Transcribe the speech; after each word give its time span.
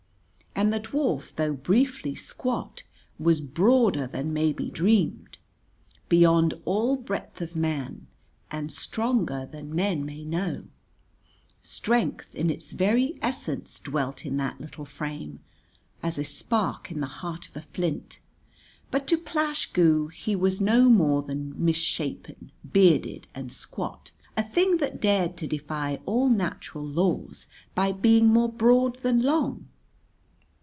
And 0.53 0.71
the 0.73 0.81
dwarf 0.81 1.33
though 1.37 1.53
briefly 1.53 2.13
squat 2.13 2.83
was 3.17 3.41
broader 3.41 4.05
than 4.05 4.31
may 4.33 4.51
be 4.53 4.69
dreamed, 4.69 5.37
beyond 6.07 6.53
all 6.65 6.97
breadth 6.97 7.41
of 7.41 7.55
man, 7.55 8.05
and 8.51 8.71
stronger 8.71 9.47
than 9.49 9.73
men 9.73 10.05
may 10.05 10.23
know; 10.23 10.65
strength 11.63 12.35
in 12.35 12.51
its 12.51 12.73
very 12.73 13.17
essence 13.23 13.79
dwelt 13.79 14.23
in 14.23 14.37
that 14.37 14.61
little 14.61 14.85
frame, 14.85 15.39
as 16.03 16.19
a 16.19 16.23
spark 16.23 16.91
in 16.91 16.99
the 16.99 17.07
heart 17.07 17.47
of 17.47 17.55
a 17.57 17.61
flint: 17.61 18.19
but 18.91 19.07
to 19.07 19.17
Plash 19.17 19.71
Goo 19.71 20.09
he 20.09 20.35
was 20.35 20.61
no 20.61 20.89
more 20.89 21.23
than 21.23 21.55
mis 21.57 21.77
shapen, 21.77 22.51
bearded 22.69 23.25
and 23.33 23.51
squat, 23.51 24.11
a 24.37 24.43
thing 24.43 24.77
that 24.77 25.01
dared 25.01 25.37
to 25.37 25.47
defy 25.47 25.99
all 26.05 26.29
natural 26.29 26.85
laws 26.85 27.47
by 27.73 27.91
being 27.91 28.27
more 28.27 28.51
broad 28.51 29.01
than 29.01 29.23
long. 29.23 29.67